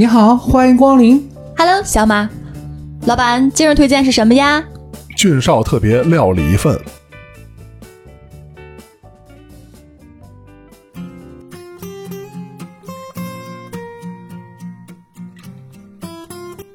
[0.00, 1.30] 你好，欢迎光临。
[1.58, 2.26] Hello，小马，
[3.04, 4.64] 老板，今日推荐是什么呀？
[5.14, 6.80] 俊少特别料理一份。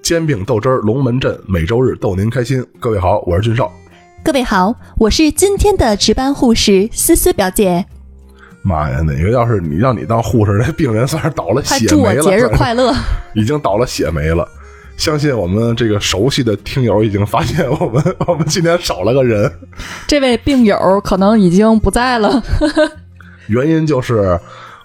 [0.04, 2.64] 煎饼豆汁儿龙门阵，每周日逗您开心。
[2.80, 3.72] 各位好，我是俊少。
[4.24, 7.88] 各位好，我是今天的值班护士思思表姐，
[8.66, 12.92] 妈呀，哪个要是你让你当护士， 这病人算是倒了血霉了，祝我节日快乐！
[13.36, 14.48] 已经倒了血霉了。
[14.98, 19.52] 相信我们这个熟悉的听友已经发现，我们我们今天少了个人，
[20.08, 22.42] 这位病友可能已经不在了，
[23.48, 24.40] 原因就是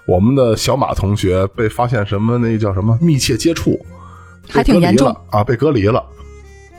[0.05, 3.83] 我们的小马同学被发现什么那叫什么密切接触，
[4.49, 6.03] 还挺严重啊，被隔离了。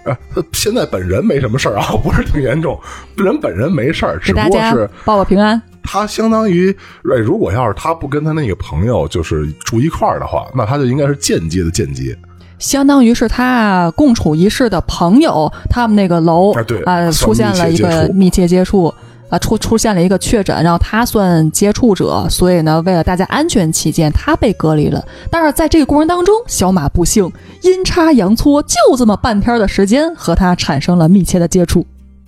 [0.05, 2.79] 啊，他现在本人没什么事儿啊，不是挺严重，
[3.17, 5.61] 人本人没事儿，只不过是报个平安。
[5.83, 6.71] 他相当于，
[7.13, 12.17] 哎，如果要是他不跟他那个朋友就是住一块儿的话，那他就应该是间接的间接。
[12.59, 18.95] 相当于是他共处一室的朋友，他们那个楼啊对呃出现了一个密切接触
[19.29, 25.05] 啊，出出现了一个确诊，然后他算接触者，所以呢，为了大家安全起见，他被隔离了。
[25.29, 27.29] 但是在这个过程当中，小马不幸
[27.63, 31.85] 阴差阳错，就这么半天的时间和他产生了密切的接触。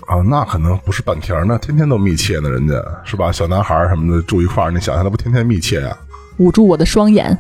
[0.07, 2.75] 啊，那可能不是半天儿，那天天都密切呢，人家
[3.05, 3.33] 是吧？
[3.33, 5.97] 小男孩儿什么的住一块儿，你想想，那不天天密切啊、
[6.39, 7.37] 捂住我的双眼，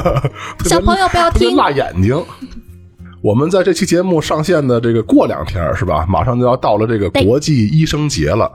[0.64, 2.22] 小朋友不要听，辣眼睛。
[3.20, 6.06] 我们在这期节目上线的这个过两天是吧？
[6.08, 8.50] 马上就要到了这个国际医生节了。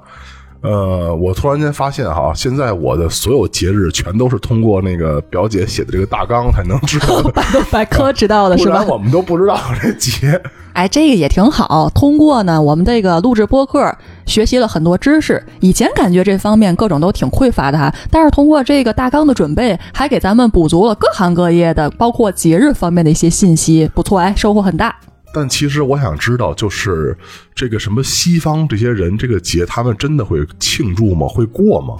[0.63, 8.87] 呃，我突然间发现哈，现在我的所有节日全都是通过那个表姐写的这个大纲才能知道的，百度百科知道的是吧不然？
[8.87, 10.41] 我们都不知道这节。
[10.71, 11.91] 哎，这个也挺好。
[11.93, 13.93] 通过呢，我们这个录制播客，
[14.25, 15.45] 学习了很多知识。
[15.59, 24.95] 以前感觉这方面各种都挺匮乏的哈，但是通过这个大纲的准备，还给咱们补足了各行各业的，包括节日方面的一些信息，不错哎，收获很大。
[25.33, 27.17] 但其实我想知道，就是
[27.55, 31.27] 这个什么西方这些人这个节，他们真的会庆祝吗？
[31.27, 31.95] 会过吗？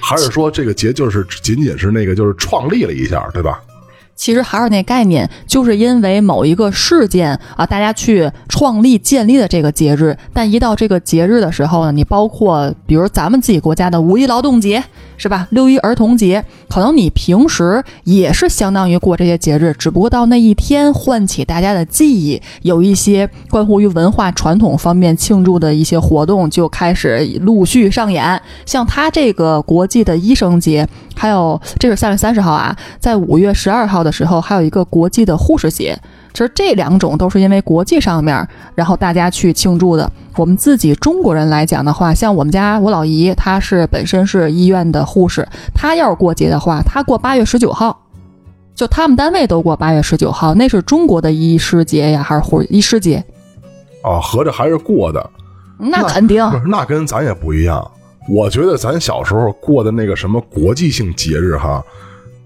[0.00, 3.60] 还是说这个节就是仅仅是那个就是创立了一下，对吧？
[4.14, 14.82] 其实还是那概念，就是因为某一个事件啊，大家去创立建立的这个节日，但一到这个节日的时候呢，你包括比如咱们自己国家的五一劳动节，
[15.16, 15.46] 是吧？
[15.50, 16.44] 六一儿童节，
[16.78, 28.40] 可能你平时也是相当于过这些节日，只不过到那一天唤起大家的记忆，有一些关乎于文化传统方面庆祝的一些活动就开始陆续上演。
[28.64, 35.98] 像他这个国际的医生节，还有这是三月三十号啊，在五月十二号的时候，还有一个国际的护士节。
[36.32, 38.46] 其实这两种都是因为国际上面，
[38.76, 40.08] 然后大家去庆祝的。
[40.36, 48.04] 我们自己中国人来讲的话，像我们家我老姨，她是本身是医院的护士，她要是过节的话，她过八月十九号，
[48.74, 53.24] 就他们单位都过八月十九号，那是中国的医师节呀，还是护医师节？
[54.02, 55.30] 啊，合着还是过的。
[55.78, 57.88] 那肯定那跟咱也不一样。
[58.28, 61.82] 我觉得咱小时候过的那个什么国际性节日哈，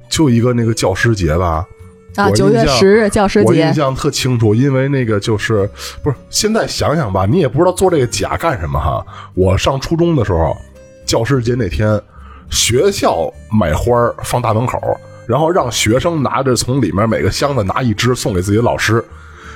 [0.09, 1.66] 就一个那个教师节吧。
[2.15, 5.69] 啊，我九月十日教师节，我印象特清楚，因为那个就是
[6.03, 9.03] 不是现在想想吧，你也不知道做这个假干什么哈。
[9.34, 10.55] 我上初中的时候，
[11.06, 11.99] 教师节那天，
[12.52, 14.78] 学校买花儿放大门口，
[15.26, 19.02] 然后让学生拿着从里面每个箱子拿一支送给自己的老师，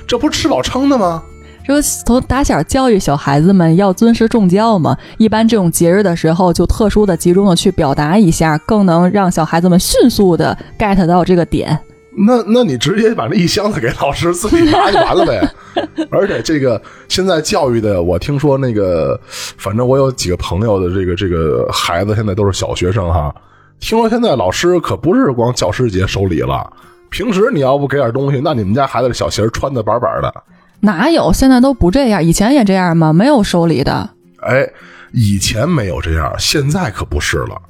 [0.07, 1.23] 这不是吃饱撑的吗？
[1.65, 4.97] 说从打小教育小孩子们要尊师重教嘛。
[5.17, 11.77] 一般这种节日的时候，就特殊的、集中的去表达一下，更能让小孩子们迅速的 get 到这个点。
[12.17, 15.47] 那那你直接把那一箱子给老师自己拿就完了呗。
[16.09, 23.33] 而且这个现在教育的，我听说那个，反正我有几个朋友的这个这个孩子现在都是小学生哈。
[23.79, 26.67] 听说现在老师可不是光教师节收礼了，
[27.11, 30.33] 平时你要不给点东西，那你们家孩子的小鞋穿的板板的。
[30.79, 31.31] 哪有？
[31.31, 33.13] 现在都不这样，以前也这样吗？
[33.13, 34.09] 没有收礼的。
[34.41, 34.67] 哎，
[35.11, 37.61] 以前没有这样，现在可不是了，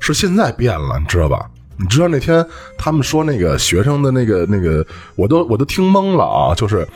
[0.00, 1.46] 是现在变了，你知道吧？
[1.78, 2.44] 你知道那天
[2.78, 4.84] 他们说那个学生的那个那个，
[5.16, 6.54] 我都我都听懵了啊！
[6.54, 6.86] 就是，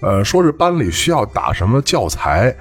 [0.00, 2.54] 呃，说是班里需要打什么教材，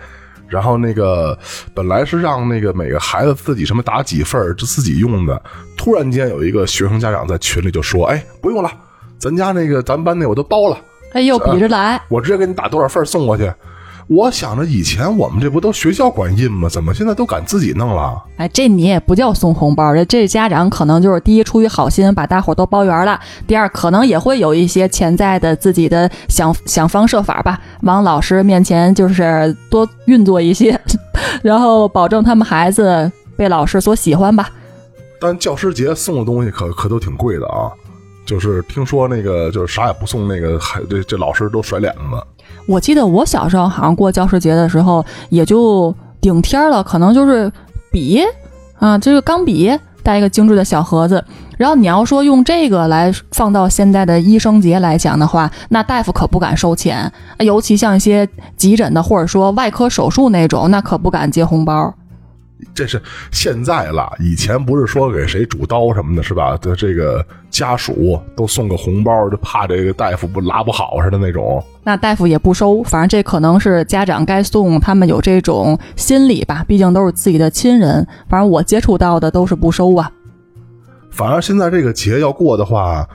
[0.47, 1.37] 然后那个
[1.73, 5.41] 本来是让那个每个孩子自己什么打几份儿就自己用的，
[5.77, 8.71] 突然间有一个学生家长在群里就说：“哎，不用了，
[9.17, 10.77] 咱家那个咱班那我都包了。”
[11.13, 12.01] 哎呦，比着来。
[12.09, 13.51] 我直接给你打多少份儿送过去。
[14.09, 16.67] 我想着以前我们这不都学校管印吗？
[16.67, 18.19] 怎么现在都敢自己弄了？
[18.37, 30.79] 哎，这你也不叫送红包，这这家长可能就是第一出于好心把大伙儿都包圆了，第二可能也会有一些潜在的自己的想想方设法吧，往老师面前就是多运作一些，
[31.43, 34.49] 然后保证他们孩子被老师所喜欢吧。
[35.21, 37.69] 但教师节送的东西可可都挺贵的啊，
[38.25, 42.23] 就是听说那个就是啥也不送，那个还这这老师都甩脸子。
[42.67, 47.51] 我记得我小时候好像过教师节的时候，也就顶天了，可能就是
[47.91, 48.21] 笔
[48.77, 49.71] 啊，这个钢笔
[50.03, 51.23] 带一个精致的小盒子。
[51.57, 61.93] 然后你要说用这个来放到现在的医生节来讲的话，那大夫可不敢收钱，尤其像一些急诊的或者说外科手术那种，那可不敢接红包。
[62.73, 63.01] 这是
[63.31, 66.57] 现在了，以前不是说给谁主刀什么的，是吧？
[66.57, 71.63] 的这个家属都送个红包，就怕这个大夫不拉不好似的那种。
[71.83, 78.05] 那大夫也不收，反正这可能是家长该送，他们有这种心理吧，毕竟都是自己的亲人。
[78.27, 80.11] 反正我接触到的都是不收啊。
[81.09, 83.07] 反正现在这个节要过的话，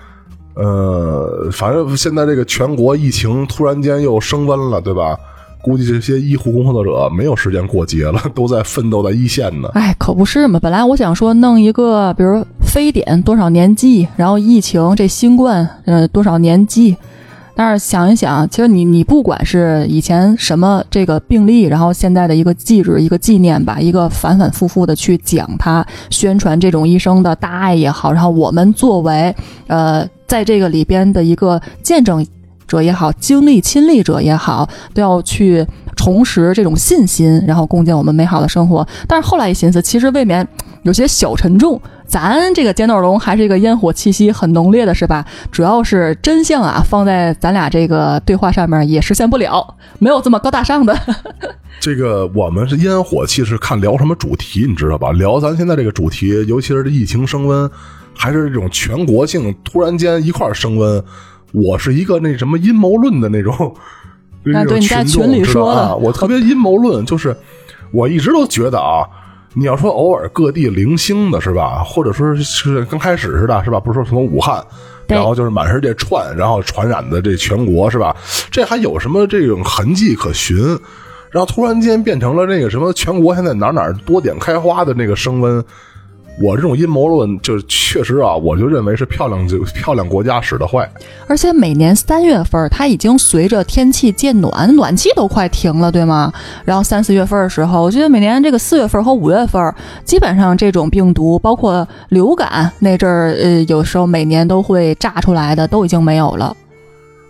[0.55, 5.17] 呃，反正现在这个全国疫情突然间又升温了，对吧？
[5.65, 9.71] 估计这些医护工作者没有时间过节了， 都在奋斗在一线呢。
[9.73, 10.61] 哎，可不是嘛！
[10.61, 16.95] 本来我想说弄一个，比如非典多少年祭，然后疫情这新冠，呃，多少年祭。
[17.57, 29.35] 但是想一想，其实你你不管是以前什么这个病例，然后现在的一个祭日、一个纪念吧，一个反反复复的去讲它，宣传这种医生的大爱也好，然后我们作为
[29.69, 32.27] 呃在这个里边的一个见证。
[32.67, 35.67] 者也好，经历亲历者也好，都要去
[35.97, 38.87] 重拾这种信心，然后共建我们美好的生活。
[39.07, 40.47] 但是后来一寻思，其实未免
[40.83, 41.81] 有些小沉重。
[42.07, 45.25] 咱这个尖豆龙还是一个烟火气息很浓烈的，是吧？
[45.51, 50.95] 主要是真相啊，放在咱俩这个对话上面也实现不了，没有这么高大上的。
[51.81, 55.13] 这个我们是烟火气，是看聊什么主题，你知道吧？
[55.13, 57.69] 聊咱现在这个主题，尤其是这疫情升温，
[58.15, 61.03] 还是这种全国性突然间一块升温。
[61.55, 63.73] 我是一个那什么阴谋论的那种，
[64.43, 65.95] 那种 群众，知道啊？
[65.95, 67.35] 我特别阴谋论，就是
[67.93, 69.07] 我一直都觉得啊，
[69.55, 73.79] 你要说偶尔各地零星的是吧，或者说是刚开始似的，是吧？
[73.79, 74.61] 不是说从武汉，
[75.07, 78.17] 然后就是满世界串，然后传染的这全国是吧？
[78.51, 80.59] 这还有什么这种痕迹可循？
[81.31, 85.65] 然后突然间变成了那个什么全国现在哪哪多点开花的那个升温。
[86.41, 90.91] 我这种阴谋论，就是确实啊，我就认为是漂亮就漂亮国家使的坏。
[91.29, 96.33] 而且每年三月份，它已经随着天气渐暖，暖气都快停了，对吗？
[96.65, 99.73] 然后三四月份的时候，我觉得每年这个四月份和五月份，
[100.05, 106.57] 基本上这种病毒，包括流感那阵儿，呃，有时候每年都会炸出来的，都已经没有了。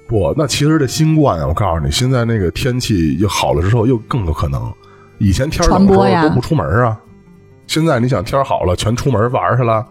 [0.09, 4.73] 不，那其实这新冠啊，我告诉你，现在那个天气又好了之后，又更有可能。
[5.19, 6.99] 以前天冷的时候都不出门啊。
[7.75, 9.85] 现在你想天好了，全出门玩去了，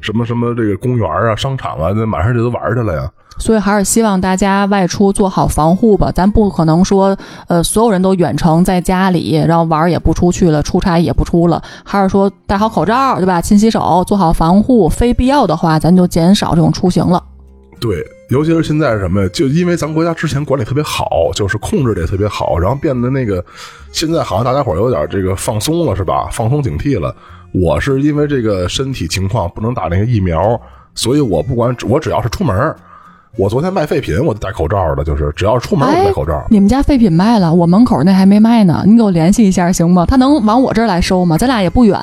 [0.00, 3.06] 什么什么这个公园啊、商场啊，那马上就都玩去了呀。
[3.38, 6.10] 所以还是希望大家外出做好防护吧。
[6.10, 7.14] 咱不可能说，
[7.46, 11.62] 呃，所有人都远程在家里，然后玩也不出去了，出差也不出了。
[11.84, 13.42] 还是说戴好口罩，对吧？
[13.42, 14.88] 勤洗手，做好防护。
[14.88, 17.22] 非必要的话，咱就减少这种出行了。
[17.78, 19.26] 对，尤其是现在是什么？
[19.30, 23.42] 就因为咱国家之前管理特别好，就是控制的也特别好，然后变得那个，
[23.90, 26.28] 现在好像大家伙有点这个放松了，是吧？
[26.30, 27.14] 放松警惕了。
[27.52, 30.60] 我是因为这个身体情况不能打那个疫苗，
[30.94, 32.74] 所以我不管我只要是出门，
[33.38, 36.44] 我昨天卖废品我都戴口罩的，就是只要是出门我戴口罩。
[36.50, 40.04] 你们家废品卖了，我门口那还没卖呢，你给我联系一下行吗？
[40.04, 41.38] 他能往我这儿来收吗？
[41.38, 41.98] 咱俩也不远。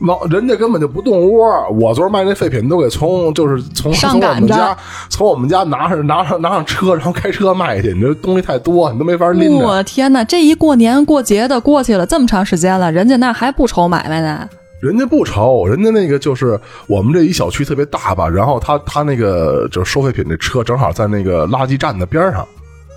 [0.00, 4.76] 往人家根本就不动窝，我昨儿卖那废品都给从就是从从我们家
[5.08, 7.92] 从我们家拿上拿上拿上车，然后开车卖去。
[7.92, 9.66] 你这东西太多，你都没法拎着。
[9.66, 14.48] 我天哪，这一过年过节的过去了这么长时间了，人家那还不愁买卖呢？
[14.80, 22.46] 人家不愁，人家那个就是我们这一小区特别大吧，然后他他那个就是收废品的车正好在那个垃圾站的边上，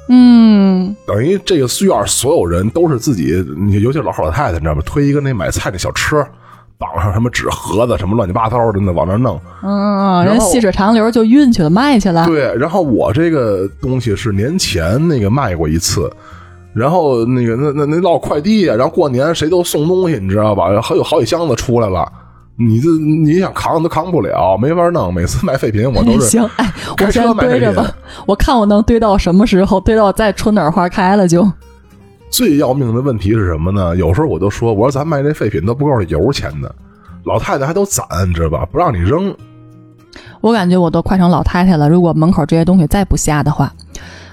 [0.08, 3.44] 嗯，等于这个院所有人都是自己，
[3.82, 4.84] 尤其是老老太太，你知道吗？
[4.86, 6.24] 推一个那买菜的小车。
[6.82, 9.40] 绑上什么纸盒子，什么乱七八糟的，那往那弄。
[9.62, 12.26] 嗯，人细水长流就运去了，卖去了。
[12.26, 16.12] 对，然后我这个东西是年前那个卖过一次，
[16.74, 20.66] 然后那个那那那落快递呀，然后过年谁都送东西，你知道吧？
[20.82, 22.12] 还有好几箱子出来了，
[22.58, 25.14] 你这你想扛都扛不了，没法弄。
[25.14, 26.74] 每次卖废品我都是 行，哎，
[27.06, 27.92] 我先堆着吧，
[28.26, 31.48] 我看我能堆到什么时候，堆到再春暖花开了就。
[32.32, 33.96] 最要命的问题是什么呢？
[33.98, 36.74] 有时候我都说，我说咱卖这废品都不够油钱的，
[37.26, 38.66] 老太太还都攒，你知道吧？
[38.72, 39.36] 不让你扔。
[40.40, 41.88] 我感觉我都快成老太太了。
[41.90, 43.72] 如果门口这些东西再不下的话，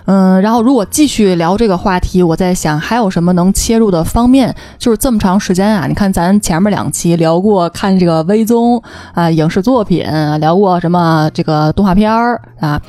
[0.07, 4.55] 嗯，然后如果继续聊这个话题，我在想还有什么能切入的方面？
[4.79, 10.07] 就是这么长时间啊，你看咱前面两期聊过看这个微综啊，影视作品，
[10.41, 12.81] 聊过什么这个动画片儿啊。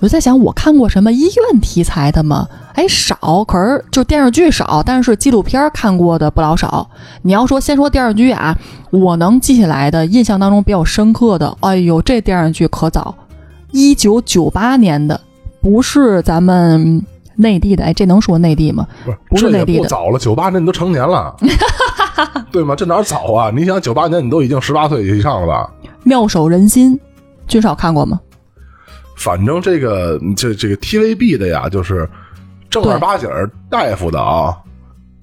[0.00, 2.46] 我就在想，我看过什么医院题材的吗？
[2.74, 6.88] 哎，少，可是就电视剧少，但是纪录片看过的不老少。
[7.22, 8.56] 你要说先说电视剧啊，
[8.90, 13.12] 我能记起来的，印象当中比较深刻的，哎呦，这电视剧可早，
[13.72, 15.20] 一九九八年的，
[15.60, 17.82] 不是咱们内地的。
[17.82, 18.86] 哎，这能说内地吗？
[19.04, 21.34] 不是，不是内地的不早了，九八年你都成年了，
[22.52, 22.76] 对吗？
[22.76, 23.50] 这哪儿早啊？
[23.52, 25.68] 你想九八年你都已经十八岁以上了吧？
[26.04, 27.00] 妙手仁心，
[27.48, 28.20] 君少看过吗？
[29.18, 32.08] 反正这个这这个 TVB 的呀，就是
[32.70, 33.28] 正儿八经
[33.68, 34.56] 大夫的啊，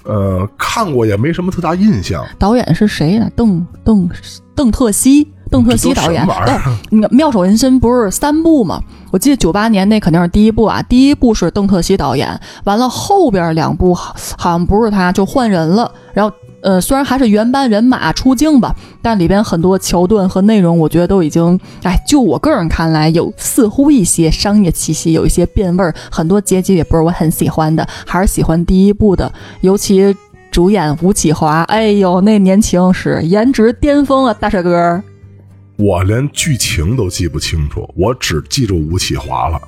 [0.04, 2.24] 呃，看过也没什么特大印象。
[2.38, 3.30] 导演是谁呢？
[3.36, 4.10] 邓邓
[4.54, 6.26] 邓特西，邓特西导演。
[6.26, 8.82] 这都什么玩意儿哦，那《妙手仁心》不是三部吗？
[9.12, 15.90] 我记得九八年那肯定是第一部啊，第一部是邓特西导演，完了后边两部好好像不是他，就换人了。
[16.14, 16.36] 然后
[16.66, 29.32] 呃，虽然还是原班人马出镜吧，但里边很多桥段和内容，我觉得都已经，哎，就我个人看来，有似乎一些商业气息，有一些变味儿，很多结局也不是我很喜欢的，还是喜欢第一部的，
[29.62, 30.16] 尤其。
[30.52, 35.04] 主演吴启华，哎呦，那年轻时颜值巅峰啊，大帅哥！
[35.76, 39.60] 我连剧情都记不清楚，我只记住吴启华了。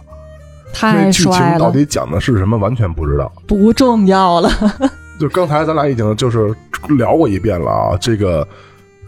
[0.81, 3.29] 那太剧情帅了，到底讲的是什么，完全不知道。
[3.45, 4.49] 不重要了。
[5.19, 6.53] 就刚才咱俩已经就是
[6.97, 8.47] 聊过一遍了啊，这个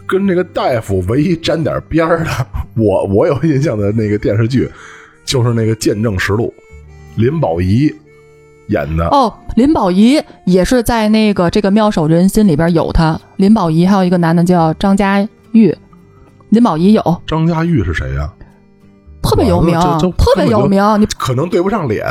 [0.06, 2.30] 跟这个大夫唯一沾点边儿的，
[2.76, 4.68] 我我有印象的那个电视剧，
[5.24, 6.52] 就是那个《见证实录》，
[7.20, 7.94] 林保怡
[8.66, 9.06] 演的。
[9.06, 13.20] 哦，林保怡也是在那个这个《妙手仁心》里边有他。
[13.36, 15.72] 林保怡还有一个男的叫张家玉，
[16.48, 18.28] 林保怡有，张家玉是谁呀、
[19.22, 19.78] 特别有名
[20.18, 20.82] 特别有名。
[21.00, 22.04] 你可能对不上脸，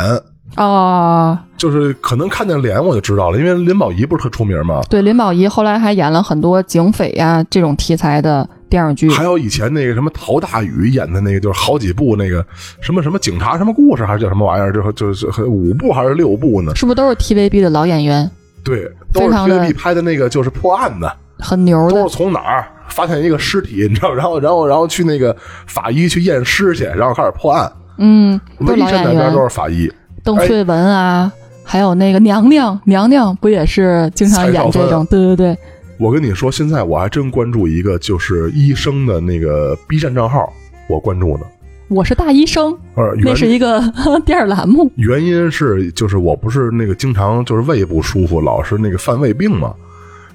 [0.55, 4.81] 啊、就是可能看见脸我就知道了，因为林保怡不是特出名吗？
[4.89, 9.09] 对，林保怡后来还演了很多警匪呀、这种题材的电视剧。
[9.09, 12.45] 还有以前那个什么陶大宇演的那个，就是好几部那个
[12.81, 14.73] 什么什么警察什么故事，还是叫什么玩意儿？
[14.73, 16.75] 就就是五部还是六部呢？
[16.75, 18.29] 是不是都是 TVB 的老演员？
[18.63, 25.35] 对，都是 TVB 拍的那个，就是破案的，很牛的都是，从哪儿发现一个尸体，你知道， 然后然后然后去那个
[25.67, 27.71] 法医去验尸去，然后开始破案。
[28.01, 29.41] 嗯，都唯一是老演员站那边都。
[29.41, 29.91] 是法医。
[30.23, 31.31] 邓萃雯啊，
[31.63, 35.05] 还有那个娘娘，娘娘不也是经常演这种？
[35.05, 35.57] 对对对，
[35.97, 40.51] 我跟你说，现在我还真关注一个就是医生的那个 B 站账号，
[40.89, 41.43] 我关注呢。
[41.89, 43.81] 我是大医生，呃，那是一个
[44.23, 44.91] 电视栏目。
[44.95, 49.73] 原因是就是我不是那个经常就是胃不舒服，老是那个犯胃病嘛，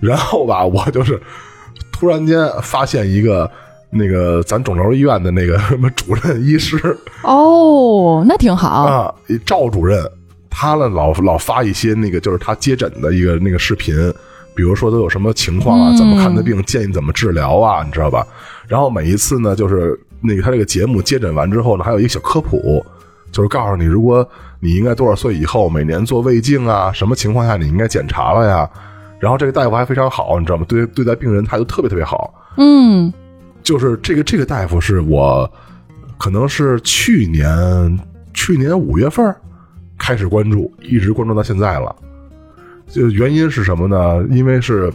[0.01, 1.21] 然后吧，我就是
[1.93, 3.49] 突然间发现一个
[3.95, 6.77] 那个咱肿瘤医院的那个 什么主任医师
[7.23, 8.69] 哦，那挺好。
[8.69, 9.15] 啊，
[9.47, 10.05] 赵主任，
[10.51, 13.95] 他呢老老发一些那个就是他接诊的一个那个视频，
[14.55, 18.27] 比如说都有什么情况啊，嗯怎么看的病，建议怎么治疗啊，你知道吧？
[18.67, 22.85] 然后每一次呢，就是那个他这个节目接诊完之后呢，还有一个小科普，
[23.31, 28.69] 就是告诉你，如果你应该多少岁以后每年做胃镜啊，什么情况下你应该检查了呀？
[29.21, 30.67] 然后这个大夫还非常好，你知道吗？
[30.69, 32.33] 对对待病人态度特别特别好。
[32.57, 33.13] 嗯，
[33.65, 35.51] 就是这个这个大夫是我
[36.19, 37.99] 可能是去年
[38.33, 39.35] 去年五月份
[39.99, 41.97] 开始关注，一直关注到现在了。
[42.87, 44.25] 就原因是什么呢？
[44.31, 44.93] 因为是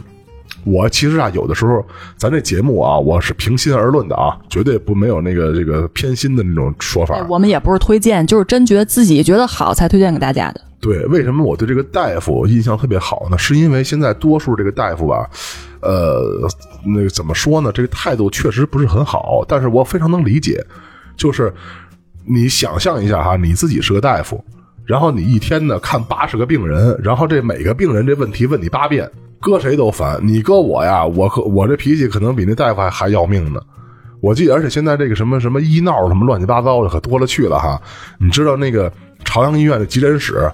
[0.64, 1.84] 我其实啊，有的时候
[2.16, 7.22] 咱这节目啊，我是平心而论的啊，绝对不没有那个这个偏心的那种说法哎。
[7.28, 10.60] 我们也不是推荐，就是真觉得自己觉得好才推荐给大家的。
[10.80, 13.36] 对，为什么我对这个大夫印象特别好呢？
[13.36, 15.28] 是因为现在多数这个大夫吧，
[15.80, 16.48] 呃，
[16.84, 17.70] 那个怎么说呢？
[17.72, 20.64] 这个态度确实不是很好，但是我非常能理解。
[21.16, 21.52] 就是
[22.24, 24.42] 你想象一下哈，你自己是个大夫，
[24.84, 29.10] 然后你一天呢看八十个病人，然后这每个病人这问题问你八遍，
[29.40, 30.18] 搁谁都烦。
[30.22, 33.60] 你搁我呀，我可我这脾气可能比那大夫还还要命呢。
[34.20, 37.80] 我记得，而且现在这个什么什么医闹什么乱七八糟的可多了去了哈。
[38.18, 38.92] 你知道那个
[39.24, 40.50] 朝阳医院的急诊室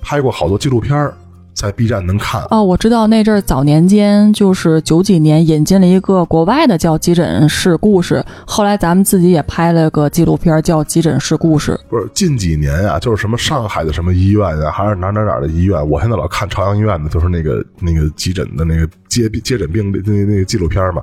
[0.00, 1.12] 拍过好多纪录片
[1.54, 2.44] 在 B 站能看。
[2.50, 11.72] 哦，我知道那阵儿早年间就是九几年引进了一个国外的叫《急诊室故事》，后来咱们自己也拍了个纪录片叫《急诊室故事》。
[11.88, 21.02] 不是近几年啊，就是什么上海的什么医院啊，还是哪哪哪的医院，我现在老看朝阳医院的，就是那个那个急诊的那个接接诊病的那那个纪录片嘛。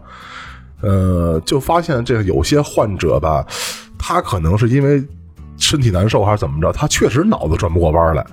[0.81, 3.45] 呃，就发现这个有些患者吧，
[3.97, 5.01] 他可能是因为
[5.57, 8.25] 身体难受还是怎么着，他确实脑子转不过弯来。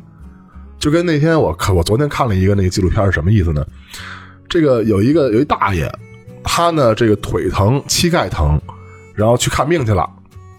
[0.79, 3.67] 就跟那天我看，我昨天看了一个那个纪录片是什么意思呢？
[4.49, 5.93] 这个有一个有一大爷，
[6.43, 8.59] 他呢这个腿疼、膝盖疼，
[9.15, 10.09] 然后去看病去了。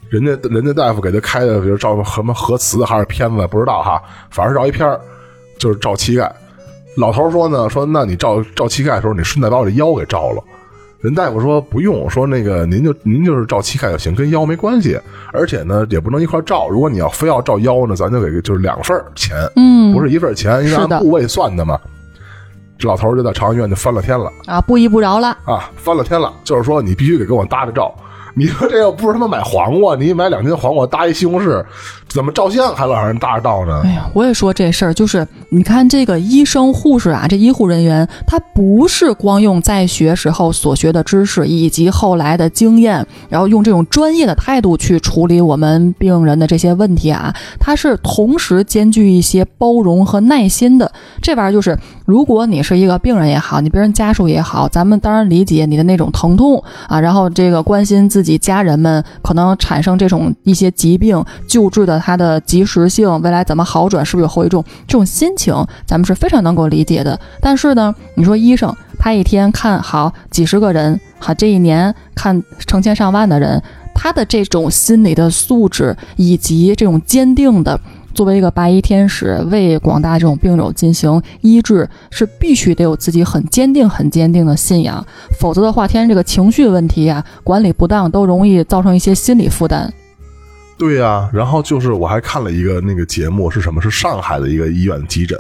[0.10, 5.00] 人家人家大夫给他开的，比如照什么核磁还是片子，不知道哈，反正照一片
[5.58, 6.32] 就是照膝盖。
[6.98, 10.44] 老头说呢，说那你照照膝盖的时候，你顺带把我这腰给照了。
[11.02, 15.00] 人大夫说不用，说那个您就您就是照膝盖就行，跟腰没关系，
[15.32, 16.68] 而且呢也不能一块照。
[16.68, 21.80] 如果你要非要照腰呢，咱就给就是两份钱，嗯，不是一份钱，因为按部位算的嘛。
[22.78, 24.32] 这老头儿就在朝阳医院就翻了天了。
[24.46, 25.30] 啊，不依不饶了。
[25.46, 27.94] 啊，翻了天了，就是说你必须得给我搭着照，
[28.36, 31.64] 你说这要不是他妈买黄瓜，你买两斤黄瓜搭一西红柿，
[32.08, 33.82] 怎么照相还老让人搭着道呢？
[33.84, 50.92] 哎呀，我也说这事儿，就是你看这个医生、护士啊，这医护人员，他不是光用在学时候所学的知识以及后来的经验，然后用这种专业的态度去处理我们病人的这些问题啊，他是同时兼具一些包容和耐心的。
[51.22, 67.18] 这玩意儿就是，如果你是一个病人也好，你病人家属也好，咱们当然理解你的那种疼痛啊，然后这个关心自自己家人们可能产生这种一些疾病救治的它的及时性，未来怎么好转，是不是有后遗症，这种心情咱们是非常能够理解的。
[67.40, 73.64] 但是呢，你说医生他一天看好几十个人，好这一年看成千上万的人，
[73.96, 77.80] 他的这种心理的素质以及这种坚定的。
[78.20, 85.02] 作为一个白衣天使，为广大这种病友进行医治，是必须得有自己很坚定、很坚定的信仰，
[85.40, 89.90] 否则的话，天这个情绪问题啊，管理不当，都容易造成一些心理负担。
[90.78, 93.82] 对呀、然后就是我还看了一个那个节目，是什么？
[93.82, 95.40] 是上海的一个医院急诊，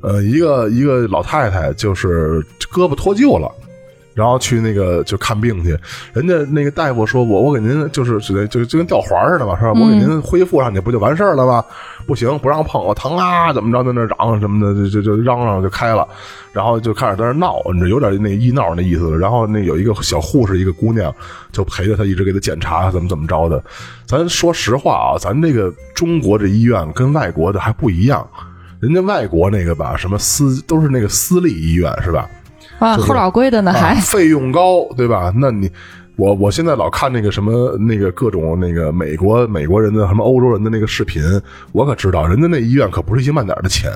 [0.00, 3.48] 呃，一个一个老太太就是胳膊脱臼了。
[4.18, 5.78] 然后去那个就看病去，
[6.12, 9.70] 人家那个大夫说我我给您就是就就就跟吊环似的嘛，是吧？
[9.70, 11.64] 我给您恢复上去不就完事儿了吗？
[12.04, 16.04] 不行，不让碰，我疼啊，怎么着，在那嚷什么的，就就就嚷嚷就开了，
[16.52, 19.16] 然后就开始在那闹，你这有点那医闹那意思了。
[19.16, 21.14] 然后那有一个小护士，一个姑娘
[21.52, 23.62] 就陪着他一直给他检查，怎么怎么着的。
[24.04, 28.26] 咱说实话啊，咱这个中国这医院跟外国的还不一样，
[28.80, 32.28] 人家外国那个吧，什么私都是那个私立医院是吧？
[32.78, 35.32] 啊，就是后老贵的呢，还、啊、费用高，对吧？
[35.36, 35.70] 那你
[36.16, 41.22] 我我现在老看那个什么那个各种那个美国美国人的什么欧洲人的那个视频，
[41.72, 43.90] 我可知道人家那医院可不是一星半点的钱，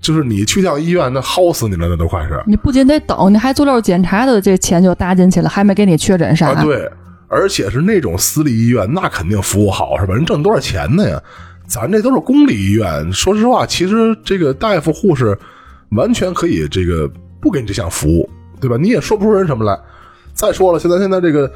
[0.00, 6.50] 就是你去趟医院那薅死你了，那都快是你不仅得等，你还做了检查的这钱就搭进去了，还没给你确诊啥。
[6.50, 6.90] 啊，对，
[7.28, 10.14] 而且是那种私立医院，那肯定服务好是吧？
[10.14, 11.20] 人挣多少钱呢呀？
[11.66, 15.36] 咱这都是公立医院，说实话，其实这个大夫护士
[15.92, 17.10] 完全可以这个
[17.44, 18.26] 不给你这项服务，
[18.58, 18.78] 对吧？
[18.80, 19.78] 你也说不出人什么来。
[20.32, 21.52] 再说了，现在现在这个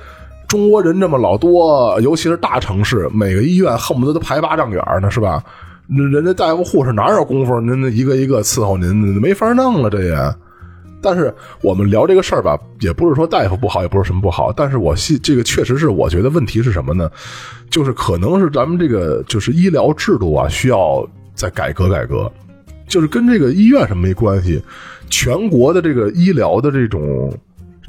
[0.47, 5.43] 中国人这么老多，尤其是大城市，每个医院恨不得都排八丈远呢，是吧？
[5.89, 7.59] 人家大夫护士哪有功夫？
[7.63, 10.35] 您一个一个伺候您，没法弄了，这也。
[11.01, 14.53] 但是我们聊这个事儿吧，也不是说大夫不好，也不是什么不好。
[14.53, 17.11] 但是我信这个确实是，我觉得问题是什么呢？
[17.71, 22.31] 就是可能是咱们这个就是医疗制度啊，需要再改革改革。
[22.89, 24.63] 就是跟这个医院什么没关系，
[25.09, 27.33] 全国的这个医疗的这种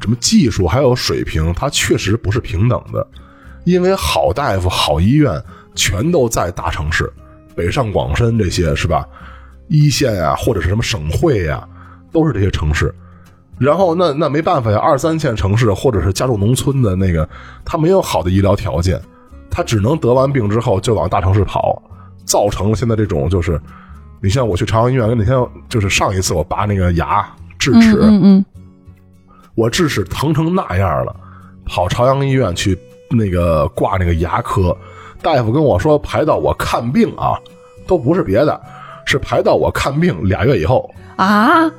[0.01, 3.05] 什么技术还有水平，它确实不是平等的。
[3.65, 5.41] 因为好大夫、好医院
[5.75, 7.11] 全都在大城市，
[7.55, 9.05] 北上广深这些是吧？
[9.67, 11.67] 一线啊、或者是什么省会呀、
[12.11, 12.93] 都是这些城市。
[13.59, 17.27] 然后那那没办法呀，二三线城市或者是家住农村的那个，
[17.65, 18.99] 他没有好的医疗条件，
[19.51, 21.79] 他只能得完病之后就往大城市跑，
[22.23, 23.59] 造成了现在这种就是，
[24.21, 25.37] 你像我去朝阳医院，那天
[25.69, 27.25] 就是上一次我拔那个牙
[27.57, 28.45] 智齿，嗯嗯嗯，
[29.55, 31.15] 我智齿疼成那样了，
[31.65, 32.77] 跑朝阳医院去
[33.09, 34.75] 那个挂那个牙科，
[35.21, 37.39] 大夫跟我说排到我看病啊，
[37.87, 38.59] 都不是别的，
[39.05, 41.69] 是排到我看病俩月以后啊，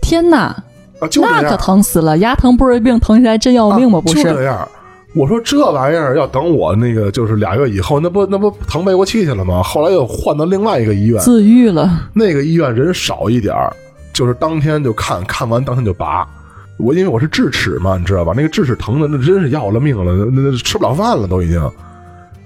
[0.00, 0.54] 天哪！
[0.98, 1.42] 啊，就这样。
[1.42, 3.98] 那可疼死了，牙疼不是病，疼起来真要命吗？
[3.98, 4.12] 啊不？
[4.12, 4.68] 就是这样。
[5.16, 9.62] 我说这玩意儿要等我那个就是俩月以后，那不那不疼背过气去了吗？
[9.62, 13.74] 后来又换到另外一个医院，自愈了，那个医院人少一点儿，
[14.12, 16.28] 就是当天就看看完当天就拔。
[16.76, 18.34] 我因为我是智齿嘛，你知道吧？
[18.36, 21.70] 那个智齿疼的那真是要了命了，那那吃不了饭了都已经。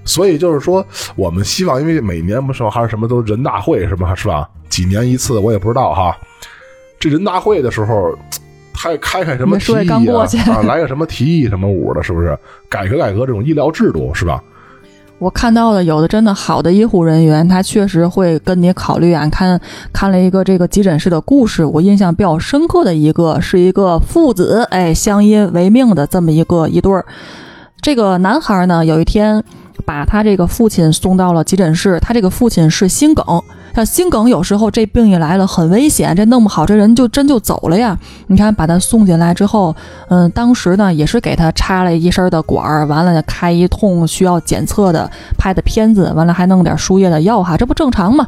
[0.05, 4.49] 所以就是说，我们希望，因为每年不是还是什么都人大会什么是吧？
[4.69, 6.17] 几年一次我也不知道哈。
[7.01, 8.17] 这人大会的时候，
[8.83, 12.37] 还开开什么提议刚过去啊啊， 来个什么提议什么舞的，是不是？
[12.69, 14.43] 改革改革这种医疗制度是吧？
[15.19, 19.29] 我看到的有的真的好的医护人员，他确实会跟你考虑啊。
[19.29, 19.61] 看
[19.93, 27.05] 看了一个这个急诊室的故事，我印象比较深刻的一个是一个父子，哎，相依为命的这么一个一对儿。
[27.83, 29.45] 这个男孩呢，有一天
[29.85, 33.25] 把他这个父亲送到了急诊室，他这个父亲是心梗。
[33.75, 37.99] 像心梗有时候这病一来了很危险，这弄不好这人就真就走了呀。
[38.27, 39.75] 你看把他送进来之后，
[40.09, 48.27] 嗯，当时呢也是给他插了一身的管儿，完了开一通需要检测的拍的片子，完了还弄点输液的药哈，这不正常吗？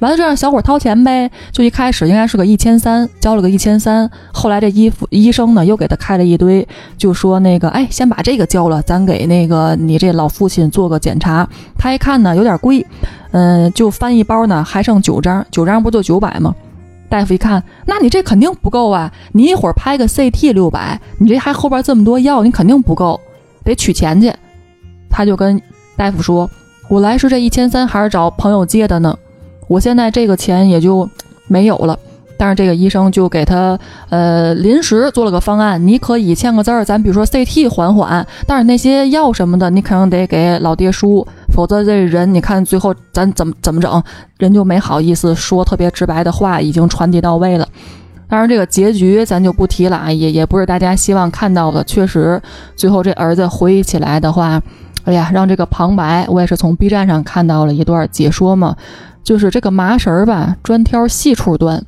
[0.00, 1.30] 完了，这让小伙掏钱呗。
[1.50, 4.08] 就一开始应该是个一千三，交了个一千三。
[4.32, 11.48] 后来这医夫医生呢又给他开了一堆，就说那个，哎，先把这个交了，咱给那个你这老父亲做个检查。
[11.76, 12.86] 他一看呢有点贵，
[13.32, 16.54] 嗯、就翻一包呢还剩九张，九张不就九百吗？
[17.08, 19.10] 大夫一看，那你这肯定不够啊！
[19.32, 23.18] 你一会儿拍个 CT 六百，你这还后边这么多药，你肯定不够。
[23.64, 24.30] 得取钱去。
[25.08, 25.58] 他就跟
[25.96, 26.50] 大夫说
[26.88, 29.16] ：“我来是这一千三还是找朋友借的呢，
[29.68, 31.08] 我现在这个钱也就
[31.46, 31.96] 没有了。”
[32.40, 33.76] 但是这个医生就给他
[34.10, 44.00] 呃临时做了个方案，你可以签个字儿，咱比如说 CT 缓缓，但是那些药什么的你肯定得给老爹输，否则这人你看最后咱怎么怎么整，
[44.38, 47.66] 人就没好意思说特别直白的话，已经传递到位了。
[48.28, 51.82] 当然这个结局咱就不提了啊，也也不是大家希望看到的。
[51.82, 52.40] 确实，
[52.76, 54.62] 最后这儿子回忆起来的话，
[55.08, 58.76] 哎呀，让这个旁白，我也是从 B 站上看到了一段解说嘛，
[59.24, 61.82] 就是这个麻绳儿吧，专挑细处断。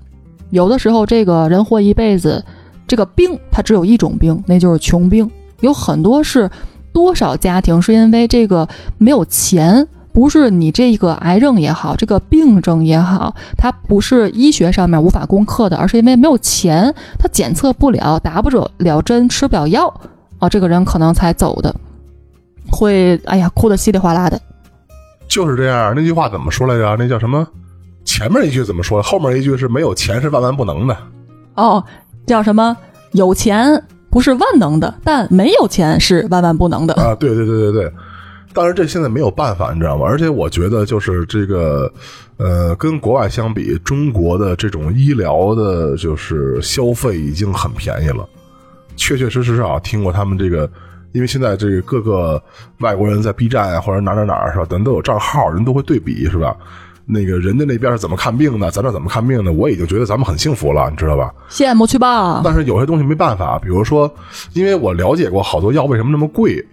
[0.49, 2.43] 有的时候，这个人活一辈子，
[2.89, 5.31] 这个病它只有一种病，那就是穷病。
[5.61, 6.51] 有很多是
[6.95, 19.93] 多少家庭是因为这个没有钱，不是你这个癌症也好，这个病症也好，它不是医学上面无法攻克的，而是因为没有钱，他检测不了，打不了针，吃不了药
[20.39, 21.77] 啊，这个人可能才走的，
[22.71, 24.41] 会哎呀哭的稀里哗啦的。
[25.29, 26.97] 就是这样，那句话怎么说来着？
[26.99, 27.47] 那叫什么？
[28.05, 29.03] 前面一句怎么说？
[29.03, 30.97] 后面一句是没有钱是万万不能的。
[31.55, 31.85] 哦，
[32.27, 32.77] 叫什么？
[33.13, 36.95] 有钱不是万能的，但没有钱是万万不能的。
[36.95, 37.93] 啊，对对对对对。
[38.53, 40.05] 但是这现在没有办法，你知道吗？
[40.05, 41.93] 而且我觉得就是这个，
[42.37, 48.29] 呃，跟国外相比，中国的这种医疗的，就是消费已经很便宜了。
[48.97, 50.69] 确确实实啊，听过他们这个，
[51.13, 52.43] 因为现在这个各个
[52.79, 56.57] 外国人在 B 站啊或者哪哪哪是吧，咱都有账号，人都会对比是吧？
[57.13, 59.53] 那个人家那边是怎么看病的，咱这怎么看病的？
[59.53, 61.33] 我已经觉得咱们很幸福了，你知道吧？
[61.51, 62.41] 羡慕去吧。
[62.45, 64.09] 但是有些东西没办法，比如说，
[64.53, 66.65] 因为我了解过好多药为什么那么贵，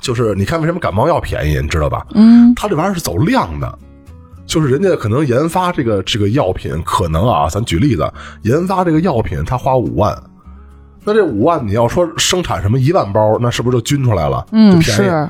[0.00, 2.06] 就是你看为什么感冒药便宜，你知道吧？
[2.14, 3.78] 嗯，它这玩意儿是走量的，
[4.44, 10.14] 就是人家可能研发这个这个药品，可能啊，咱举例子，研发这个药品他花五万，
[11.04, 14.44] 那这五万你要说生产什么一万包，那是不是就均出来了？
[14.52, 15.02] 嗯，就便宜。
[15.02, 15.28] 是，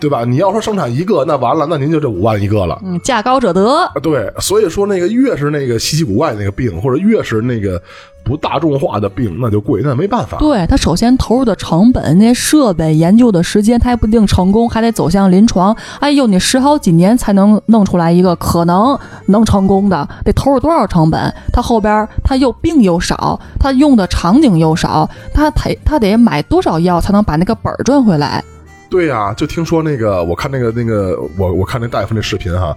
[0.00, 0.24] 对吧？
[0.24, 2.78] 你要说生产一个，那完了，那您就这五万一个了。
[2.84, 3.64] 嗯，价高者得。
[3.66, 7.80] 啊，对，所以说那个越是那个稀奇古怪那个病，或者越是那个
[8.22, 10.36] 不大众化的病，那就贵，那没办法。
[10.38, 15.74] 对他首先投入的成本、那些设备、研究的时间，他还不一定成功，还得走向临床。
[16.00, 21.32] 哎呦，你十好几年才能弄出来一个可能能成功的，得投入多少成本？
[21.50, 28.44] 他后边他又病又少，他用的场景又少，他得他得买多少药才能把那个本儿赚回来？
[28.90, 32.76] 对呀、就听说那个，我看那个那个，我我看那大夫那视频哈，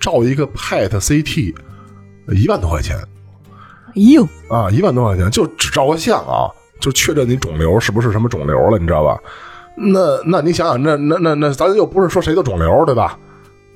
[0.00, 1.54] 照一个 PET CT，
[2.28, 2.96] 一万多块钱
[3.88, 9.18] 哎呦，啊，一万多块钱就只照个相啊，就确认你肿瘤是不是什么肿瘤了，你知道吧？
[9.76, 13.18] 那那你想想，那那那那，咱又不是说谁都肿瘤，对吧？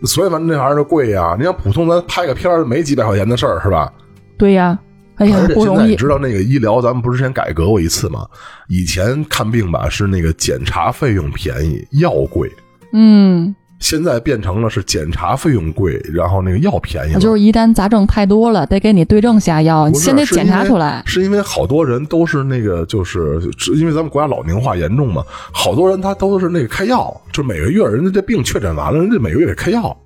[0.02, 1.34] 所以嘛，那玩意儿就贵呀。
[1.38, 3.92] 你像普通咱拍个片儿，没几百块钱的事儿，是吧？
[4.36, 4.78] 对呀，
[5.16, 5.79] 哎呀而，且不容易。
[5.79, 8.26] 现在你知道那个医疗，咱们不是之前改革过一次吗？
[8.68, 12.50] 以前看病吧是那个检查费用便宜，药贵，
[12.92, 17.20] 嗯，现在变成了是检查费用贵，然后那个药便宜了。
[17.20, 21.02] 就是一旦杂症太多了，得给你对症下药，你先得检查出来。
[21.07, 29.96] 是因为好多人都是那个，就是是因为咱们国家老龄化严重嘛，好多人他都是那个开药，就每个月人家这病确诊完了，人家每个月得开药，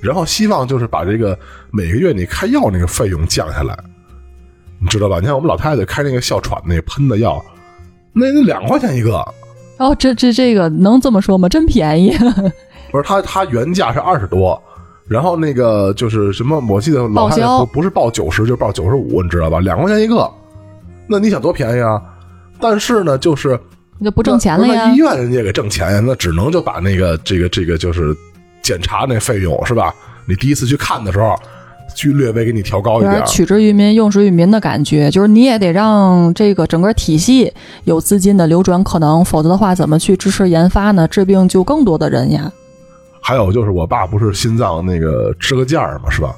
[0.00, 1.38] 然后希望就是把这个
[1.70, 3.78] 每个月你开药那个费用降下来，
[4.82, 5.20] 你知道吧？
[5.20, 7.42] 你看我们老太太开那个哮喘那个喷的药，
[8.12, 9.24] 那那两块钱一个，
[9.78, 11.48] 哦，这这这个能这么说吗？
[11.48, 12.16] 真便宜。
[12.90, 14.60] 不是它它原价是二十多。
[15.08, 19.60] 然后那个就是什么，我记得老太太不不是报九十，就是报九十五，你知道吧？
[19.60, 20.30] 两块钱一个，
[21.06, 22.00] 那你想多便宜啊？
[22.60, 23.58] 但是呢，就是
[23.98, 24.96] 那不挣钱了呀那医？
[24.96, 28.16] 院人家也给挣钱呀，那只能就把那个这个这个就是
[28.62, 29.92] 检查那费用是吧？
[30.24, 31.34] 你第一次去看的时候，
[31.94, 33.24] 去略微给你调高一点。
[33.26, 37.52] 取之于民、用之于民的感觉，就是你也得让这个整个体系
[37.84, 41.06] 有资金的流转可能，否则的话，怎么去支持研发呢？
[41.06, 42.50] 治病救更多的人呀。
[43.20, 46.34] 还有就是我爸不是心脏那个支个架儿嘛，是吧？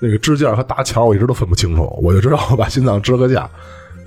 [0.00, 3.48] 那个支架和搭桥我一直都分不清楚，我就知道我把心脏支个架。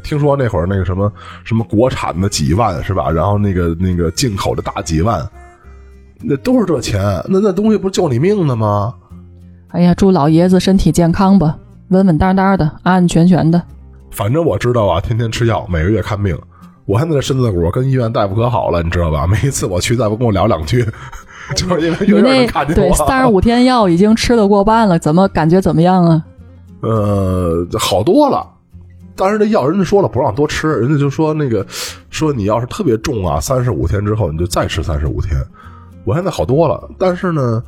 [0.04, 1.12] 听说那会儿那个什么
[1.44, 3.10] 什么国产的几万是吧？
[3.10, 5.28] 然后那个那个进口的大几万，
[6.22, 8.94] 那都是这钱，那那东西不是救你命的吗？
[9.78, 11.56] 哎呀，祝老爷子身体健康吧，
[11.90, 13.62] 稳稳当当的，安安全全的。
[14.10, 16.36] 反正我知道啊，天天吃药，每个月看病。
[16.86, 19.28] 我现在这身子骨跟医院大夫可好了，你知道吧？
[19.28, 20.84] 每一次我去，大夫跟我聊两句，
[21.56, 22.82] 就是因为你远远能看见我。
[22.82, 26.26] 对三十五天药已经吃了过半了，怎么感觉怎么样啊？
[26.82, 28.44] 呃，好多了。
[29.16, 31.64] 但是这药人家说了不让多吃，人家就说那个
[32.10, 35.40] 说你要是特别重啊，三十五天之后你就再吃三十五天。
[36.04, 37.62] 我现在好多了，但是呢，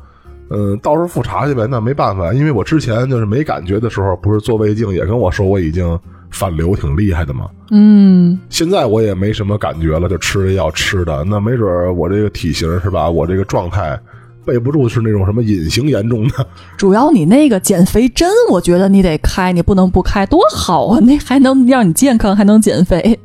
[0.50, 5.98] 嗯、到时候复查去呗，那没办法，因为我之前就是没感觉的时候，不是做胃镜也跟我说我已经
[6.30, 7.48] 反流挺厉害的嘛。
[7.70, 13.98] 嗯，现在我也没什么感觉了，就吃这药吃的，那没准儿我这个体型是吧，我这个状态
[14.44, 16.44] 备不住是那种什么隐形严重的。
[16.76, 20.98] 主要你那个减肥针，我觉得你得开，你不能不开，多好啊！
[21.00, 23.16] 那还能让你健康，还能减肥。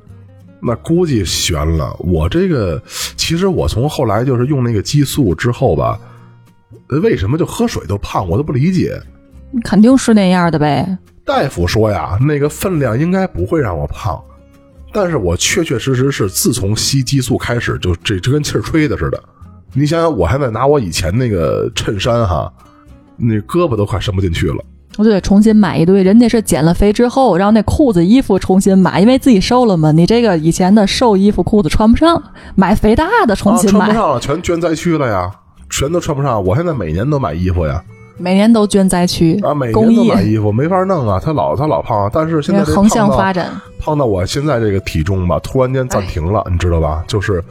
[0.61, 1.95] 那估计悬了。
[1.99, 2.81] 我这个
[3.15, 6.14] 其实我从后来就是用那个激素之后吧，呃
[6.87, 9.01] 为什么就喝水都胖，我都不理解。
[9.63, 10.97] 肯定是那样的呗。
[11.23, 14.21] 大夫说呀，那个分量应该不会让我胖，
[14.93, 19.23] 但是我确确实实是自从吸激素开始，就这这跟气儿吹的似的。
[19.73, 22.51] 你想想，我还在拿我以前那个衬衫哈，
[23.17, 24.63] 那胳膊都快伸不进去了。
[24.97, 29.91] 我就得重新买一堆，人家是减了肥之后，然后那裤子、衣服重新买，因为自己瘦了嘛。
[29.91, 32.21] 你这个以前的瘦衣服、裤子穿不上，
[32.55, 35.29] 买肥大的重新啊、穿，不上了，全捐灾区了呀，
[35.77, 36.41] 全都穿不上。
[36.41, 37.83] 我现在每年都买衣服呀，
[38.17, 43.51] 每年都捐灾区啊，每年都，买衣服，没法弄啊，他老他老胖，但是现在横向发展。
[43.77, 47.03] 胖到我现在这个体重吧，突然间暂停了，你知道吧？
[47.07, 47.43] 就是，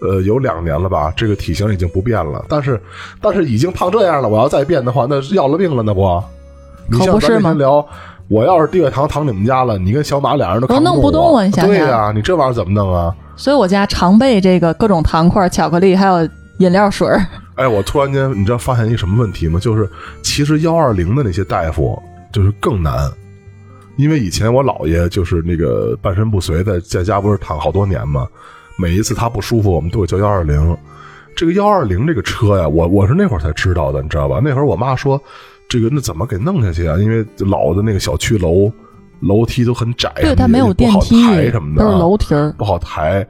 [0.00, 2.80] 呃，有两年了吧，这个体型已经不变了，但是
[3.20, 6.20] 但是已经胖这样了，我要再变的话，那是要了命了，那不？
[6.88, 7.86] 你像咱可不是吗聊，
[8.26, 13.14] 我要是低血糖躺你们家了，你跟小马俩人都扛不动啊你想想对呀、你这玩意儿怎么弄啊？
[13.36, 17.24] 所以我家常备这个各种糖块、巧克力，还有饮料水儿。
[17.54, 19.60] 哎，我突然间，你知道发现一个什么问题吗？
[19.60, 19.88] 就是
[20.22, 22.00] 其实幺二零的那些大夫
[22.32, 23.10] 就是更难，
[23.96, 28.26] 因为以前我姥爷就是那个半身不遂，在在家不是躺好多年嘛，
[28.76, 30.76] 每一次他不舒服，我们都会叫幺二零。
[31.34, 34.40] 这个幺二零这个车呀，我我是那会儿才知道的，你知道吧？
[34.44, 35.18] 那会儿我妈说，
[35.68, 36.98] 这个那怎么给弄下去啊？
[36.98, 38.70] 因为老的那个小区楼
[39.20, 42.34] 楼梯都很窄，对，它没有电梯什么的、都是啊，楼梯。
[42.58, 43.26] 不好抬。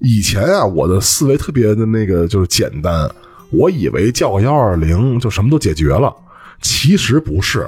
[0.00, 3.10] 以前啊，我的思维特别的那个就是简单，
[3.50, 6.14] 我以为叫个幺二零就什么都解决了，
[6.60, 7.66] 其实不是。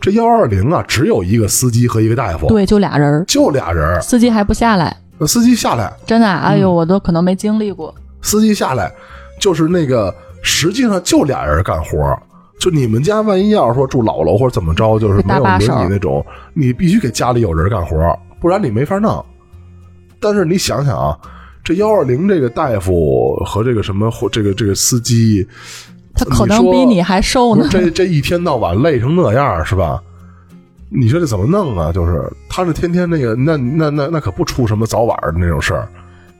[0.00, 4.00] 这幺二零啊，只有一个司机和一个大夫，，对，就俩人，就俩人。
[4.02, 7.94] 司机还不下来，那司机下来，真的啊，哎嗯呦，我都可能没经历过。
[8.20, 8.92] 司机下来
[9.40, 12.18] 就是那个，实际上就俩人干活。
[12.60, 17.96] 就你们家万一要是说住老楼或者怎么着，就是没有轮椅那种，你必须给家里有人干活，
[18.40, 19.24] 不然你没法弄。
[20.20, 21.18] 但是你想想啊，
[21.64, 25.46] 这幺二零这个大夫和这个什么或这个这个司机，
[26.14, 27.66] 他可能比你还瘦呢。
[27.70, 29.98] 这这一天到晚累成那样是吧？
[30.90, 31.90] 你说这怎么弄啊？
[31.90, 35.88] 就是他是天天那个，那那那那可不出什么早晚的那种事儿。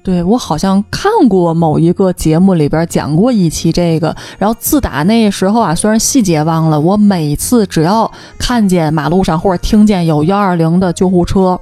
[0.04, 11.58] 对我好像看过某一个节目里边讲过一期这个，然后自打那时候啊，虽然细节忘了，我每次只要看见马路上或者听见有幺二零的救护车，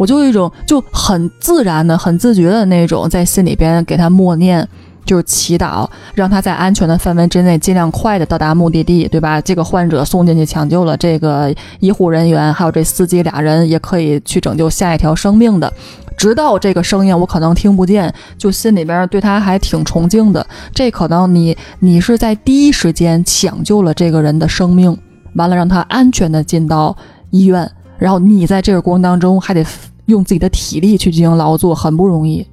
[0.00, 4.66] 我就有一种就很自然的、很自觉的那种在心里边给他默念。
[5.06, 9.40] 就是祈祷，让他在安全的范围之内尽量快的到达目的地，对吧？
[9.40, 15.72] 这个患者送进去抢救了，这个医护人员还有这司机俩人也可以去拯救下一条生命的。
[16.16, 20.46] 直到这个声音我可能听不见，就心里边对他还挺崇敬的。
[20.72, 24.96] 这可能你你是在第一时间抢救了这个人的生命，
[25.34, 26.96] 完了让他安全的进到
[27.30, 27.68] 医院，
[28.00, 29.64] 然后你在这个过程当中还得
[30.06, 32.44] 用自己的体力去进行劳作，很不容易。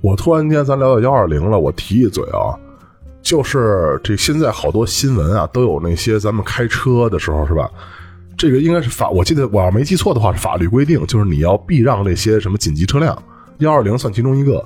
[0.00, 2.54] 我突然间咱聊到幺二零了，我提一嘴啊，
[3.20, 7.68] 就是这现在好多新闻啊都有那些咱们开车的时候是吧？
[8.36, 13.20] 这个应该是法，我记得我要没记错的话是法律规定，就是你要避让这些什么紧急车辆，
[13.58, 14.64] 幺二零算其中一个。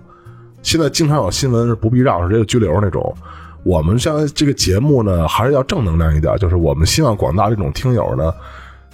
[0.62, 3.14] 现在经常有新闻是不避让，是直接拘留那种。
[3.62, 8.32] 我们像这个节目呢，还是要正能量一点，就是我们希望广大这种听友呢，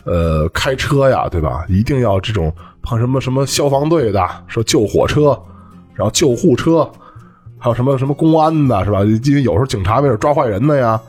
[0.05, 1.65] 呃，开车呀，对吧？
[1.69, 5.38] 一定要这种碰什么什么消防队的，说救火车，
[5.95, 6.91] 然后救护车，
[7.59, 9.05] 还有什么什么公安的，是吧？
[9.05, 11.01] 因为有时候警察为了抓坏人的呀，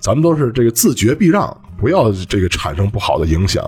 [0.00, 3.64] 咱们都是这个自觉避让，不要这个产生不好的影响。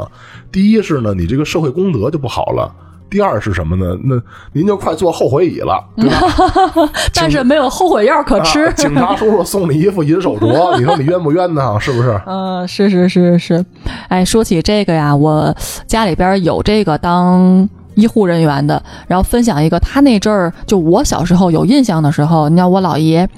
[0.50, 2.74] 第一是呢，你这个社会公德就不好了。
[3.10, 3.96] 第二是什么呢？
[4.04, 4.14] 那
[4.52, 6.90] 您就快坐后悔椅了，对吧？
[7.14, 8.64] 但是没有后悔药可吃。
[8.66, 11.76] 啊警察叔叔送你一副银手镯， 你说你冤不冤呢？
[11.80, 12.20] 是不是？
[12.26, 13.64] 嗯，是是是是，
[14.08, 15.54] 哎，说起这个呀，我
[15.86, 23.28] 家里边有这个当医护人员的，然后分享一个，他那阵儿就我小时候有印象的时候，你看我姥爷，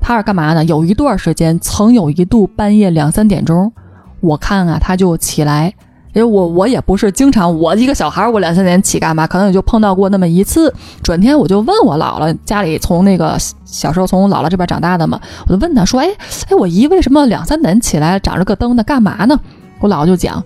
[0.00, 0.64] 他是干嘛呢？
[0.64, 3.72] 有一段时间，曾有一度半夜两三点钟，
[4.20, 5.72] 我看啊，他就起来。
[6.14, 9.26] 因为我我也不是经常，我一个小孩儿，我两三点起干嘛？
[9.26, 10.72] 可能也就碰到过那么一次。
[11.02, 16.08] 转天我就问我姥姥，家里从那个小时候从姥姥这边长大的嘛，我就问他说：“哎
[16.48, 18.84] 哎，我姨为什么两三点起来长着个灯呢？
[18.84, 19.38] 干嘛呢？”
[19.80, 20.42] 我姥姥就讲：“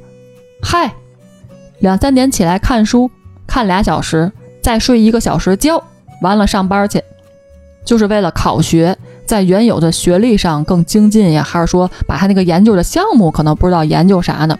[0.64, 0.90] 嗨，
[1.80, 3.10] 两三点起来看书，
[3.46, 5.82] 看俩小时，再睡一个小时觉，
[6.22, 7.02] 完了上班去，
[7.84, 14.58] 就是为了考学，在原有的学历上更精进呀，还是说把他那个研究的项目可能不知道研究啥呢？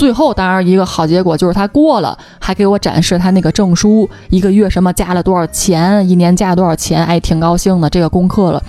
[0.00, 8.62] 最后当然一个好结果就是他过了，还给我展示他那个证书，一个月什么加了多少钱，一年加了多少钱，哎，挺高兴的这个功课了。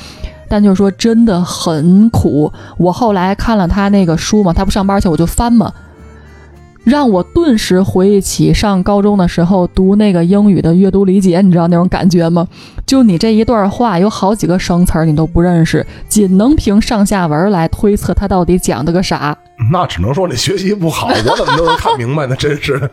[0.50, 2.52] 但就是说真的很苦。
[2.78, 5.72] 我后来看了他那个书嘛，他不上班去，我就翻嘛，
[6.84, 12.46] 让我顿时回忆起上高中的时候读那个英语的阅读理解，你知道那种感觉吗？
[12.86, 19.38] 就你这一段话有好几个生词你都不认识，仅能凭上下文来推测他到底讲的个啥。
[19.70, 22.36] 那只能说你学习不好，我怎么都能看明白呢？
[22.36, 22.90] 真是。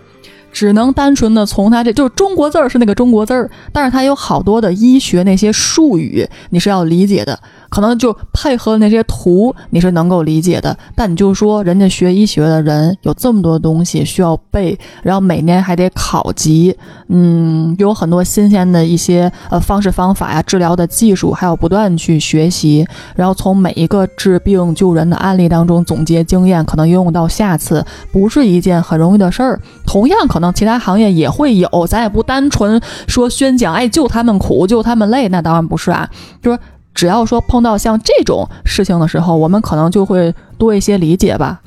[0.50, 10.74] 只能单纯的从他这就是中国字儿是那个中国字儿，但是它有好多的医学那些术语你是要理解的，可能就配合那些图你是能够理解的。
[10.96, 16.74] 但你就说人家学医学的人有这么多东西需要背，然后每年还得考级，
[17.08, 29.60] 嗯，有很多新鲜的一些呃方式方法呀、治疗的技术，还要不断去学习，然后从每一个治病救人的案例当中总结经验，可能应用到下次，不是一件很容易的事儿。
[29.86, 30.38] 同样可。
[30.38, 36.08] 能其他行业也会有，咱也不单纯说宣讲，哎，救他们苦，救他们累，那当然不是啊。
[36.40, 36.56] 就是
[36.98, 41.60] 只要说碰到像这种事情的时候，我们可能就会多一些理解吧。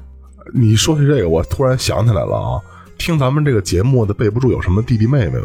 [0.53, 2.59] 你说起这个，我突然想起来了啊！
[2.97, 5.43] 听咱们这个节目的备不住有什么弟弟妹妹们？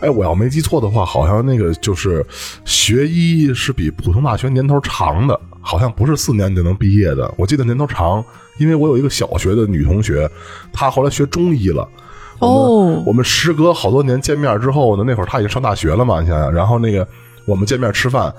[0.00, 2.24] 哎，我要没记错的话，好像那个就是
[2.64, 7.30] 学医是比普通大学年头长的，好像不是四年就能毕业的。
[7.36, 8.24] 我记得年头长，
[8.56, 10.26] 因为我有一个小学的女同学，
[10.72, 11.86] 她后来学中医了。
[12.38, 17.06] 哦，我们时隔好多年见面之后呢，那会儿她已经上大学了嘛，你想想，然后那个
[17.44, 18.32] 我们见面吃饭，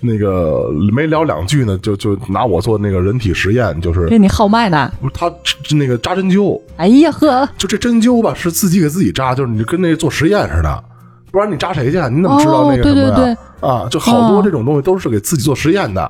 [0.00, 5.32] 那个没聊两句呢，就就拿我做那个人体实验，就是给你号脉呢，不是他
[5.76, 10.84] 那个扎针灸，哎呀呵，就这针灸吧，是自己给自己扎，就是你跟那做实验似的，
[11.30, 11.96] 不然你扎谁去？
[12.10, 13.36] 你怎么知道那个什么呀？
[13.60, 16.02] 啊，就好多这种东西都是给自己做实验的。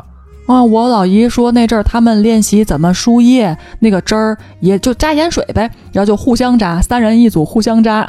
[0.47, 8.09] 啊，我老姨说那阵儿他们练习怎么输液，那个针儿也就扎盐水呗，然后就互相扎，三人一组互相扎。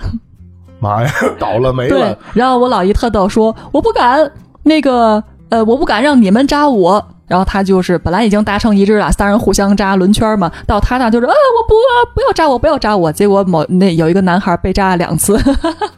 [0.79, 1.89] 妈呀， 倒了霉了！
[1.89, 11.75] 对，然后我老姨特逗说：“我不敢，那个呃，我不敢让你们扎我。”然后他就是本来已经达成一致了，三人互相扎轮圈嘛，到他那就是啊，我不
[12.15, 13.11] 不要扎我，不要扎我。
[13.11, 15.37] 结果某那有一个男孩被扎了两次。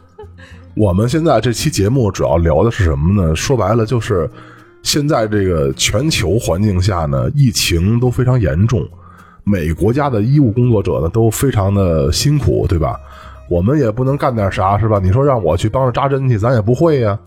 [0.76, 3.34] 我们现在这期节目主要聊的是什么呢？
[3.34, 4.28] 说白了就是。
[4.82, 8.82] 现在这个全球环境下呢，疫情都非常严重，
[9.44, 12.98] 每个国家的医务工作者呢都非常的辛苦，对吧？
[13.50, 14.98] 我们也不能干点啥，是吧？
[14.98, 17.18] 你说让我去帮着扎针去，咱也不会呀。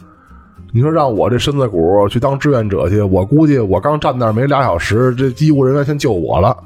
[0.76, 6.58] 你说让我这身子骨去当志愿者去，我估计我刚站那儿没俩小时，这医务人员先救我了。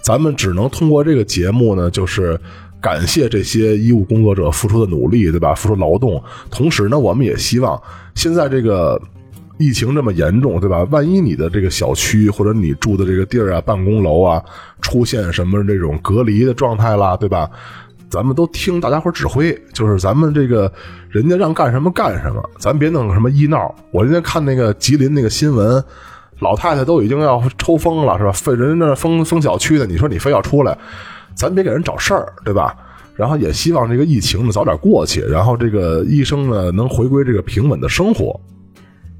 [0.00, 2.38] 咱们只能通过这个节目呢，就是
[2.80, 5.52] 感谢这些医务工作者付出的努力，对吧？
[5.52, 7.82] 付出劳动，同时呢，我们也希望
[8.14, 9.00] 现在这个。
[9.56, 10.82] 疫情这么严重，对吧？
[10.90, 14.42] 万一你的这个小区或者你住的这个地儿啊，办公楼啊，
[14.82, 17.48] 出现什么这种隔离的状态啦，对吧？
[18.10, 20.72] 咱们都听大家伙指挥，就是咱们这个
[21.08, 23.74] 人家让干什么干什么，咱别弄什么医闹。
[23.90, 25.82] 我今天看那个吉林那个新闻，
[26.38, 28.32] 老太太都已经要抽风了，是吧？
[28.32, 30.76] 非人家那封封小区的，你说你非要出来，
[31.34, 32.74] 咱别给人找事儿，对吧？
[33.16, 38.40] 然后也希望这个疫情呢早点过去，然后这个医生呢能回归这个平稳的生活。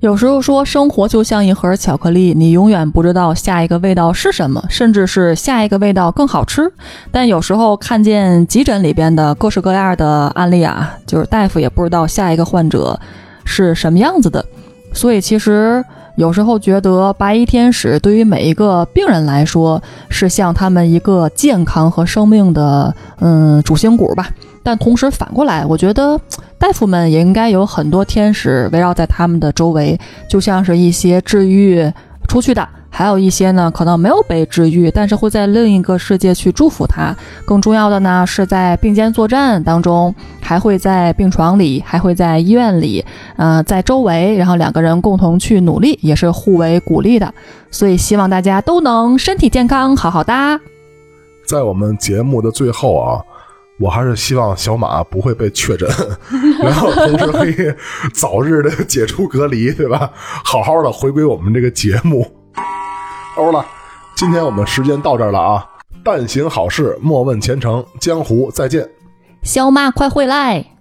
[0.04, 6.70] 有时候说生活就像一盒巧克力，你永远不知道下一个味道是什么，甚至是下一个味道更好吃。
[7.10, 13.00] 但有时候看见急诊里边的各式各样的案例啊，就是大夫也不知道下一个患者
[13.46, 14.44] 是什么样子的。
[14.92, 15.82] 所以其实
[16.16, 24.28] 有时候觉得白衣天使对于每一个病人来说，是像他们一个健康和生命的嗯主心骨吧。
[24.62, 26.20] 但同时反过来，我觉得。
[26.56, 30.00] 大夫们也应该有很多天使围绕在他们的周围，
[30.30, 31.92] 就像是一些治愈
[32.26, 37.12] 出去的，还有一些呢可能没有被治愈，但是会在另一个世界去祝福他。
[37.44, 43.04] 更重要的呢是在并肩作战当中，还会在病床里，还会在医院里，
[43.36, 47.34] 呃，在周围，然后两个人共同去努力，也是互为鼓励的。
[47.72, 50.32] 所以希望大家都能身体健康，好好的。
[51.48, 53.20] 在我们节目的最后啊。
[53.80, 55.90] 我还是希望小马不会被确诊，
[56.62, 57.56] 然后同时可以
[58.14, 60.12] 早日的解除隔离，对吧？
[60.44, 62.24] 好好的回归我们这个节目。
[63.36, 63.64] 欧了，
[64.14, 65.66] 今天我们时间到这儿了啊！
[66.04, 67.84] 但行好事，莫问前程。
[67.98, 68.88] 江湖再见，
[69.42, 70.73] 小马快回来。